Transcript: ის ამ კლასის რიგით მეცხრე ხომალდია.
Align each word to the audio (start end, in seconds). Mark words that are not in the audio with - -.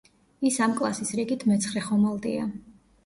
ის 0.49 0.55
ამ 0.65 0.71
კლასის 0.79 1.11
რიგით 1.19 1.45
მეცხრე 1.53 1.85
ხომალდია. 1.91 2.49